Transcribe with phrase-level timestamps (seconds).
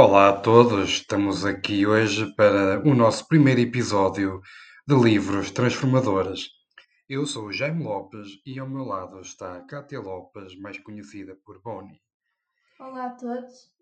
[0.00, 4.40] Olá a todos, estamos aqui hoje para o nosso primeiro episódio
[4.86, 6.50] de Livros Transformadores.
[7.08, 11.60] Eu sou o Jaime Lopes e ao meu lado está Cátia Lopes, mais conhecida por
[11.60, 12.00] Bonnie.
[12.78, 13.72] Olá a todos.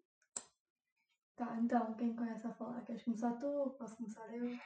[1.37, 2.81] Tá, então, quem conhece a falar?
[2.87, 3.77] Queres começar tu?
[3.79, 4.57] Posso começar eu?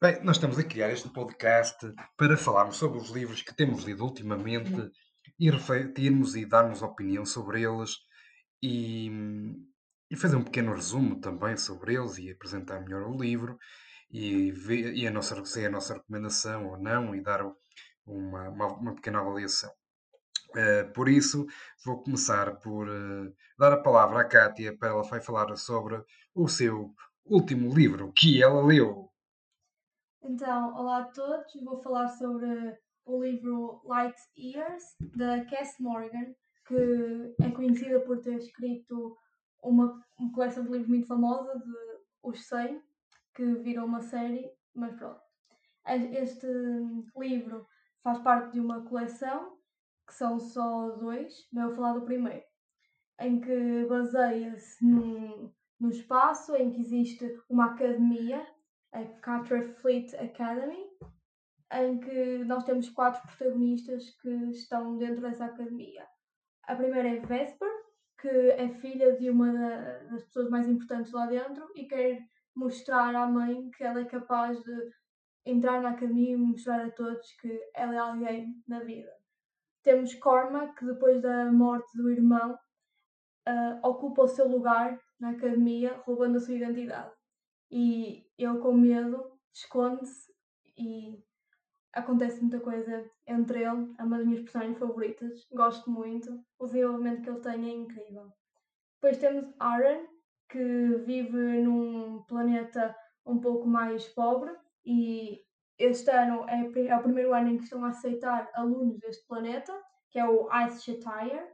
[0.00, 1.86] Bem, nós estamos a criar este podcast
[2.16, 4.90] para falarmos sobre os livros que temos lido ultimamente
[5.38, 7.98] e refletirmos e darmos opinião sobre eles
[8.62, 9.10] e,
[10.12, 13.58] e fazer um pequeno resumo também sobre eles e apresentar melhor o livro
[14.10, 17.40] e, ver, e a nossa, se é a nossa recomendação ou não e dar
[18.06, 19.70] uma, uma, uma pequena avaliação.
[20.50, 21.46] Uh, por isso,
[21.82, 26.46] vou começar por uh, dar a palavra à Kátia para ela vai falar sobre o
[26.46, 26.94] seu
[27.24, 29.10] último livro que ela leu.
[30.22, 34.84] Então, olá a todos, vou falar sobre o livro Light Years,
[35.16, 36.34] da Cass Morgan,
[36.68, 39.16] que é conhecida por ter escrito
[39.62, 41.72] uma, uma coleção de livros muito famosa de
[42.22, 42.82] Os 100,
[43.34, 45.20] que virou uma série, mas pronto.
[45.86, 46.46] Este
[47.16, 47.66] livro
[48.02, 49.56] faz parte de uma coleção,
[50.06, 52.44] que são só dois, mas eu vou falar do primeiro,
[53.20, 54.84] em que baseia-se
[55.82, 58.46] no espaço, em que existe uma academia,
[58.92, 60.86] a Carter Fleet Academy,
[61.72, 66.06] em que nós temos quatro protagonistas que estão dentro dessa academia.
[66.64, 67.81] A primeira é Vesper,
[68.22, 69.52] que é filha de uma
[70.08, 72.20] das pessoas mais importantes lá dentro e quer
[72.54, 74.90] mostrar à mãe que ela é capaz de
[75.44, 79.12] entrar na academia e mostrar a todos que ela é alguém na vida.
[79.82, 86.00] Temos Cormac, que depois da morte do irmão uh, ocupa o seu lugar na academia,
[86.04, 87.12] roubando a sua identidade.
[87.72, 90.32] E ele, com medo, esconde-se
[90.78, 91.20] e
[91.92, 97.22] acontece muita coisa entre ele, é uma das minhas personagens favoritas, gosto muito, o desenvolvimento
[97.22, 98.32] que ele tem é incrível.
[98.94, 100.06] Depois temos Aaron,
[100.48, 102.94] que vive num planeta
[103.26, 104.52] um pouco mais pobre
[104.84, 105.40] e
[105.78, 109.72] este ano é, é o primeiro ano em que estão a aceitar alunos deste planeta,
[110.10, 111.48] que é o Ice Shatire,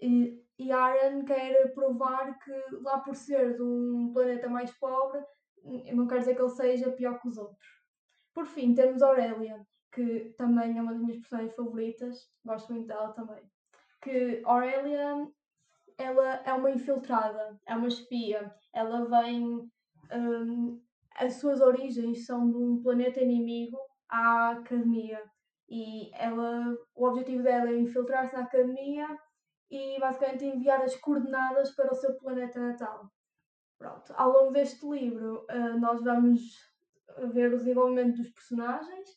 [0.00, 5.20] e, e Aaron quer provar que lá por ser de um planeta mais pobre,
[5.92, 7.79] não quer dizer que ele seja pior que os outros.
[8.34, 9.60] Por fim, temos Aurélia,
[9.92, 13.42] que também é uma das minhas personagens favoritas, gosto muito dela também.
[14.00, 15.26] Que Aurélia,
[15.98, 19.68] ela é uma infiltrada, é uma espia, ela vem.
[20.12, 20.80] Um,
[21.16, 25.22] as suas origens são de um planeta inimigo à academia
[25.68, 29.06] e ela, o objetivo dela é infiltrar-se na academia
[29.70, 33.08] e basicamente enviar as coordenadas para o seu planeta natal.
[33.78, 36.69] Pronto, ao longo deste livro uh, nós vamos
[37.32, 39.08] ver o desenvolvimento dos personagens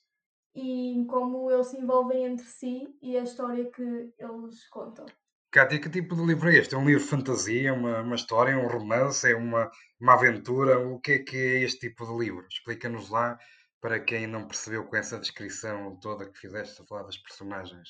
[0.55, 5.05] e como eles se envolvem entre si e a história que eles contam.
[5.51, 6.73] Cátia, que tipo de livro é este?
[6.73, 10.79] É um livro fantasia, uma, uma história, é um romance, é uma, uma aventura?
[10.79, 12.47] O que é que é este tipo de livro?
[12.49, 13.37] Explica-nos lá
[13.79, 17.89] para quem não percebeu com essa descrição toda que fizeste a falar das personagens.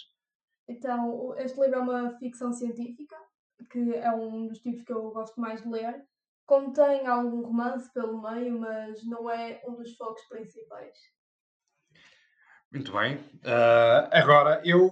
[0.67, 3.15] Então, este livro é uma ficção científica,
[3.69, 6.03] que é um dos tipos que eu gosto mais de ler.
[6.45, 10.97] Contém algum romance pelo meio, mas não é um dos focos principais.
[12.73, 13.17] Muito bem.
[13.45, 14.91] Uh, agora, eu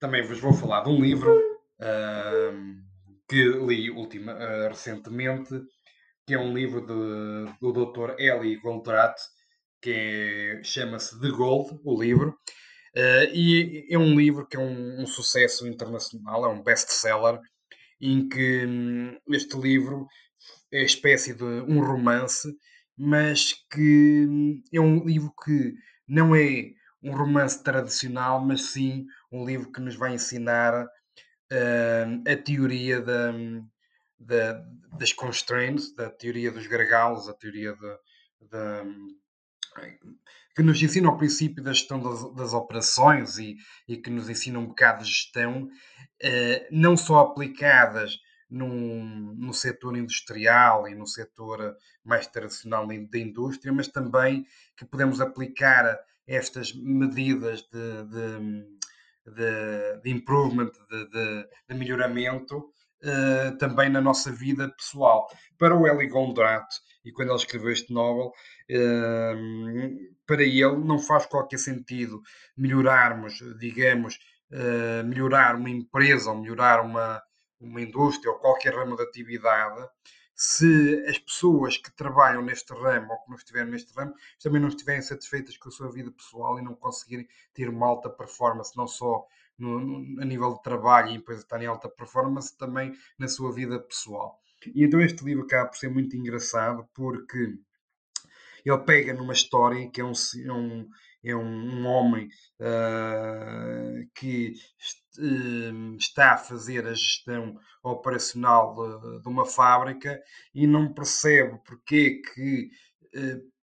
[0.00, 2.84] também vos vou falar de um livro uh,
[3.28, 5.54] que li ultima, uh, recentemente,
[6.26, 8.18] que é um livro de, do Dr.
[8.18, 9.16] Eli Goldratt,
[9.80, 12.36] que é, chama-se The Gold, o livro.
[13.32, 17.38] e é um livro que é um, um sucesso internacional, é um best-seller,
[18.00, 20.06] em que um, este livro
[20.82, 22.48] espécie de um romance,
[22.96, 25.74] mas que hum, é um livro que
[26.06, 26.70] não é
[27.02, 33.32] um romance tradicional, mas sim um livro que nos vai ensinar uh, a teoria da,
[34.18, 34.64] da,
[34.98, 37.98] das constraints, da teoria dos gargalos, a teoria de,
[40.54, 43.56] que nos ensina o princípio da gestão das, das operações e,
[43.88, 48.16] e, que nos ensina um bocado de gestão, uh, não só aplicadas
[48.54, 54.46] num, no setor industrial e no setor mais tradicional da indústria, mas também
[54.76, 63.90] que podemos aplicar estas medidas de, de, de, de improvement, de, de melhoramento, uh, também
[63.90, 65.26] na nossa vida pessoal.
[65.58, 66.66] Para o Eli Gondrat,
[67.04, 68.32] e quando ele escreveu este novel,
[68.70, 72.22] uh, para ele não faz qualquer sentido
[72.56, 74.16] melhorarmos, digamos,
[74.52, 77.20] uh, melhorar uma empresa ou melhorar uma,
[77.64, 79.88] uma indústria ou qualquer ramo de atividade
[80.36, 84.68] se as pessoas que trabalham neste ramo ou que não estiverem neste ramo também não
[84.68, 88.86] estiverem satisfeitas com a sua vida pessoal e não conseguirem ter uma alta performance, não
[88.86, 89.24] só
[89.56, 93.52] no, no, a nível de trabalho e empresa estar em alta performance, também na sua
[93.52, 94.40] vida pessoal.
[94.74, 97.56] E então este livro acaba por ser muito engraçado porque
[98.64, 100.12] ele pega numa história que é um,
[100.44, 100.88] é um,
[101.24, 102.28] é um homem
[102.60, 104.54] uh, que
[105.18, 110.20] uh, está a fazer a gestão operacional de, de, uma fábrica
[110.54, 112.70] e não percebe porque que
[113.16, 113.54] uh,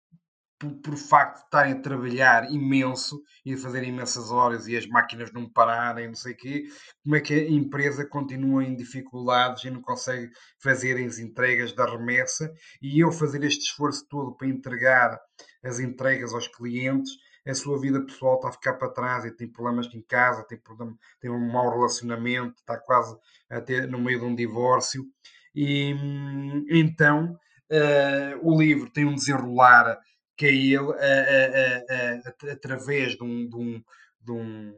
[0.62, 4.86] por, por, facto de estarem a trabalhar imenso e de fazer imensas horas e as
[4.86, 6.66] máquinas não pararem, não sei o quê,
[7.04, 10.32] como é que a empresa continua em dificuldades e não consegue
[10.62, 12.54] fazer as entregas da remessa?
[12.80, 15.20] E eu fazer este esforço todo para entregar
[15.64, 17.12] as entregas aos clientes,
[17.46, 20.58] a sua vida pessoal está a ficar para trás e tem problemas em casa, tem,
[20.58, 23.18] problema, tem um mau relacionamento, está quase
[23.50, 25.06] até no meio de um divórcio.
[25.54, 27.38] E hum, então
[27.72, 30.00] uh, o livro tem um desenrolar
[30.38, 33.84] que é ele, a, a, através de, um, de, um,
[34.22, 34.76] de, um,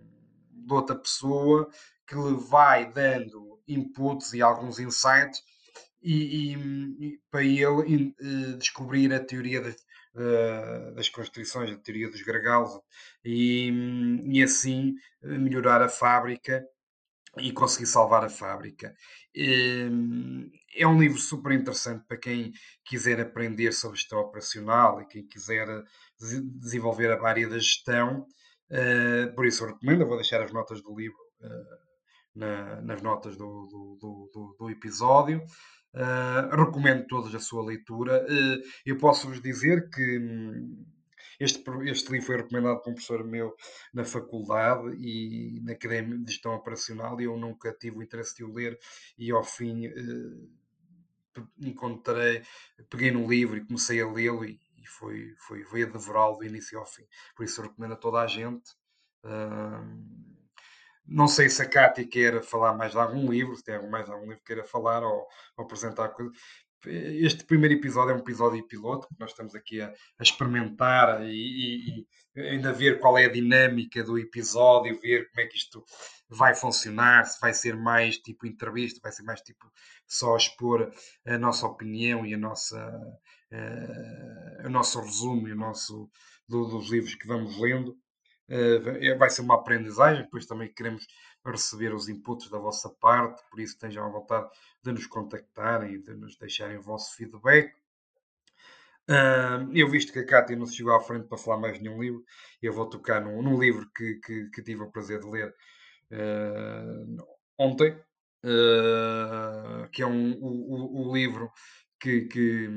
[0.51, 1.69] de outra pessoa,
[2.06, 5.42] que lhe vai dando inputs e alguns insights
[6.01, 6.56] e, e,
[7.00, 9.75] e para ele uh, descobrir a teoria de, uh,
[10.95, 12.80] das constrições, a teoria dos gargalos
[13.25, 13.71] e,
[14.25, 16.63] e assim melhorar a fábrica
[17.38, 18.95] e conseguir salvar a fábrica.
[19.36, 22.54] Hum, é um livro super interessante para quem
[22.86, 25.68] quiser aprender sobre gestão operacional e quem quiser
[26.19, 28.27] desenvolver a área da gestão.
[28.69, 33.36] Eh, por isso eu recomendo, eu vou deixar as notas do livro eh, nas notas
[33.38, 33.68] do,
[34.00, 35.44] do, do, do episódio.
[35.93, 38.25] Uh, recomendo todos a sua leitura.
[38.25, 40.85] Uh, eu posso vos dizer que hum,
[41.39, 43.55] este, este livro foi recomendado por um professor meu
[43.93, 48.43] na faculdade e na Academia de Gestão Operacional e eu nunca tive o interesse de
[48.43, 48.79] o ler
[49.17, 52.43] e ao fim eh, encontrei,
[52.89, 56.45] peguei no livro e comecei a lê-lo e, e, foi, foi, foi a devorá-lo do
[56.45, 57.03] início ao fim.
[57.35, 58.71] Por isso eu recomendo a toda a gente.
[59.23, 60.32] Uh,
[61.05, 64.23] não sei se a Cátia quer falar mais de algum livro, se tem mais algum
[64.23, 65.27] livro que queira falar ou,
[65.57, 66.33] ou apresentar coisas
[66.85, 72.05] este primeiro episódio é um episódio piloto, nós estamos aqui a, a experimentar e,
[72.35, 75.83] e, ainda ver qual é a dinâmica do episódio, ver como é que isto
[76.29, 79.71] vai funcionar, se vai ser mais tipo entrevista, vai ser mais tipo
[80.07, 80.91] só expor
[81.25, 82.89] a nossa opinião e a nossa,
[83.51, 86.09] uh, o nosso resumo e o nosso,
[86.47, 87.95] do, dos livros que vamos lendo.
[88.53, 91.07] Uh, vai ser uma aprendizagem, depois também queremos
[91.44, 94.47] receber os inputs da vossa parte, por isso tenham a vontade
[94.83, 97.73] de nos contactarem e de nos deixarem o vosso feedback.
[99.09, 102.01] Uh, eu visto que a Cátia não se chegou à frente para falar mais nenhum
[102.01, 102.23] livro,
[102.61, 105.53] eu vou tocar num, num livro que, que, que, tive o prazer de ler
[106.11, 107.27] uh,
[107.57, 107.91] ontem,
[108.45, 111.51] uh, que é um, o, o, livro
[112.00, 112.69] que, que,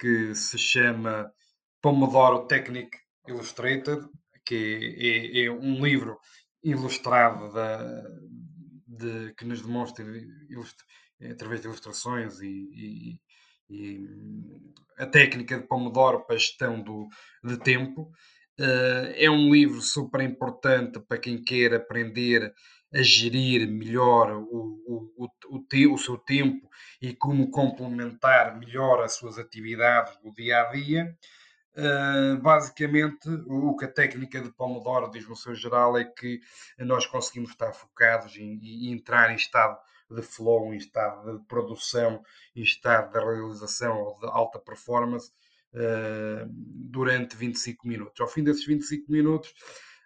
[0.00, 1.32] que se chama
[1.80, 2.98] Pomodoro Technique
[3.28, 4.08] Illustrated,
[4.44, 6.18] que é, é, um livro
[6.62, 8.02] ilustrado da,
[8.86, 10.04] de, que nos demonstra
[11.30, 13.20] através de ilustrações e, e,
[13.70, 14.08] e,
[14.98, 17.08] a técnica de Pomodoro para a gestão do,
[17.42, 18.12] de tempo.
[18.60, 22.52] Uh, é um livro super importante para quem quer aprender
[22.94, 26.68] a gerir melhor o, o, o, te, o seu tempo
[27.00, 31.16] e como complementar melhor as suas atividades do dia a dia.
[31.74, 36.38] Uh, basicamente, o que a técnica de Pomodoro diz no seu geral é que
[36.78, 39.78] nós conseguimos estar focados e, entrar em estado
[40.10, 42.22] de flow, em estado de produção,
[42.54, 45.32] em estado de realização ou de alta performance
[45.72, 48.20] uh, durante 25 minutos.
[48.20, 49.54] Ao fim desses 25 minutos,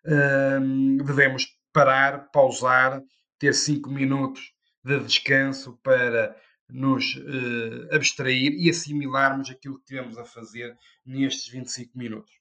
[0.04, 3.02] uh, devemos parar, pausar,
[3.40, 4.52] ter 5 minutos
[4.84, 6.36] de descanso para
[6.68, 12.32] nos uh, abstrair e assimilarmos aquilo que tivemos a fazer nestes 25 minutos.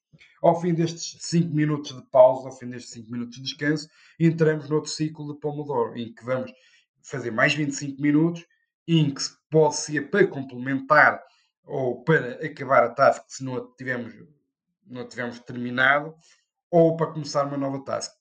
[0.41, 3.89] Ao fim destes 5 minutos de pausa, ao fim destes 5 minutos de descanso,
[4.19, 6.51] entramos no outro ciclo de Pomodoro, em que vamos
[7.01, 8.45] fazer mais 25 minutos,
[8.87, 11.21] em que pode ser para complementar
[11.63, 14.13] ou para acabar a task se não a tivemos,
[14.85, 16.15] não a tivemos terminado,
[16.69, 18.11] ou para começar uma nova task.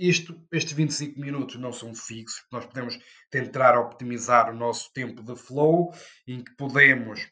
[0.00, 2.98] Isto, estes 25 minutos não são fixos, nós podemos
[3.30, 5.92] tentar optimizar o nosso tempo de flow,
[6.26, 7.28] em que podemos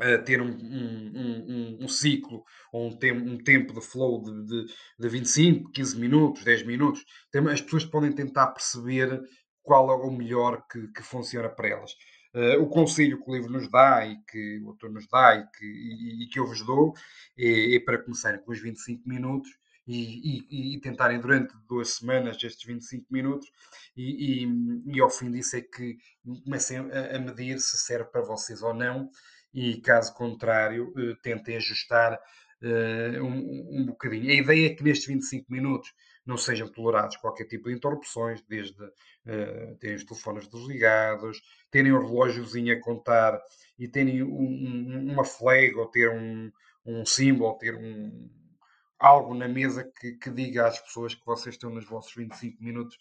[0.00, 4.44] uh, ter um, um, um, um, ciclo ou um, tem, um tempo de flow de,
[4.44, 7.04] de, de 25, 15 minutos, 10 minutos.
[7.48, 9.22] As pessoas podem tentar perceber
[9.62, 11.92] qual é o melhor que, que funciona para elas.
[12.34, 15.46] Uh, o conselho que o livro nos dá e que o autor nos dá e
[15.56, 16.92] que, e, e que eu vos dou
[17.38, 19.48] é, é para começarem com os 25 minutos
[19.86, 23.50] e, e, e, tentarem durante duas semanas estes 25 minutos
[23.96, 24.46] e,
[24.86, 25.98] e, ao fim disso é que
[26.44, 29.10] comecem a, a, medir se serve para vocês ou não
[29.52, 34.30] e caso contrário uh, tentem ajustar uh, um, um bocadinho.
[34.30, 35.92] A ideia é que nestes 25 minutos
[36.26, 42.00] não sejam tolerados qualquer tipo de interrupções, desde uh, terem os telefones desligados, terem o
[42.00, 43.38] relógiozinho a contar
[43.78, 46.50] e terem um, um, uma flag ou ter um,
[46.86, 48.30] um símbolo, ter um,
[49.04, 52.96] algo na mesa que, que diga às pessoas que vocês estão nos vossos 25 minutos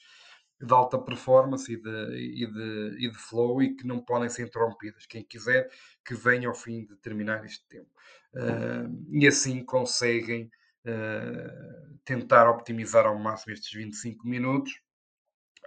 [0.61, 4.47] de alta performance e de, e, de, e de flow e que não podem ser
[4.47, 5.05] interrompidas.
[5.05, 5.69] Quem quiser
[6.05, 7.89] que venha ao fim de terminar este tempo.
[8.33, 10.49] Uh, e assim conseguem
[10.85, 14.73] uh, tentar optimizar ao máximo estes 25 minutos.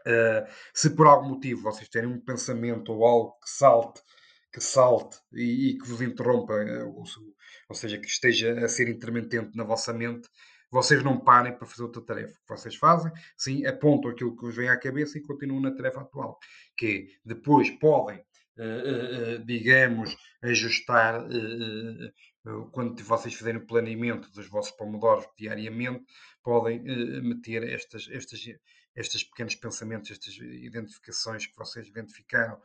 [0.07, 4.00] Uh, se por algum motivo vocês terem um pensamento ou algo que salte,
[4.52, 6.55] que salte e, e que vos interrompa,
[6.87, 7.05] ou,
[7.68, 10.28] ou seja, que esteja a ser intermitente na vossa mente,
[10.70, 12.35] vocês não parem para fazer outra tarefa.
[12.35, 15.75] O que vocês fazem, sim, apontam aquilo que vos vem à cabeça e continuam na
[15.75, 16.38] tarefa atual.
[16.76, 24.49] Que é, depois podem, uh, uh, digamos, ajustar uh, quando vocês fizerem o planeamento dos
[24.49, 26.04] vossos pomodoros diariamente,
[26.42, 26.80] podem
[27.20, 28.40] meter estas, estas,
[28.94, 32.61] estes pequenos pensamentos, estas identificações que vocês identificaram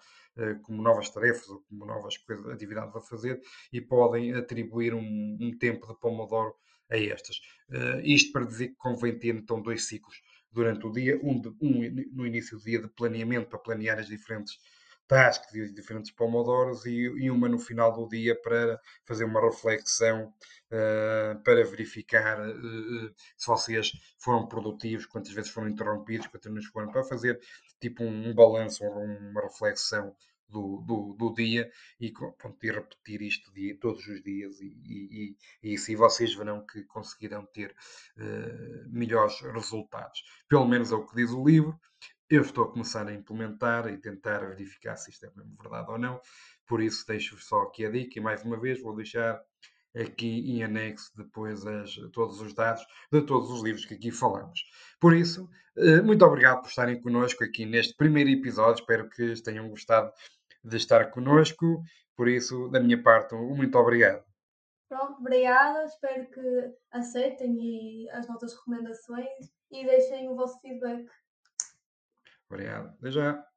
[0.64, 5.58] como novas tarefas ou como novas coisas, atividades a fazer e podem atribuir um, um
[5.58, 6.56] tempo de pomodoro
[6.92, 7.38] a estas.
[7.70, 10.22] Uh, isto para dizer que convém ter então dois ciclos
[10.52, 14.08] durante o dia, um, de, um, no início do dia de planeamento para planear as
[14.08, 14.60] diferentes
[15.08, 19.42] tasks e os diferentes pomodoros e, e, uma no final do dia para fazer uma
[19.42, 20.34] reflexão
[20.72, 26.90] uh, para verificar uh, se vocês foram produtivos, quantas vezes foram interrompidos, quantas vezes foram,
[26.92, 27.40] para fazer
[27.82, 30.16] tipo um, um balanço uma reflexão
[30.52, 35.96] do, do, do dia e, pronto, repetir isto todos os dias e, e, e, assim
[35.96, 37.72] vocês verão que conseguirão ter
[38.18, 40.22] uh, melhores resultados.
[40.48, 41.80] Pelo menos é o que diz o livro.
[42.30, 45.98] Eu estou a começar a implementar e tentar verificar se isto é mesmo verdade ou
[45.98, 46.22] não.
[46.68, 49.42] Por isso deixo só aqui a dica e mais uma vez vou deixar
[49.96, 54.64] aqui em anexo depois as, todos os dados de todos os livros que aqui falamos.
[55.00, 58.82] Por isso, eh, muito obrigado por estarem connosco aqui neste primeiro episódio.
[58.82, 60.12] Espero que tenham gostado
[60.64, 61.84] de estar connosco.
[62.16, 64.24] Por isso, da minha parte, muito obrigado.
[64.90, 65.86] Pronto, obrigada.
[65.86, 69.28] Espero que aceitem as nossas recomendações
[69.72, 71.08] e deixem o vosso feedback.
[72.50, 72.90] Obrigado.
[73.00, 73.51] Até já.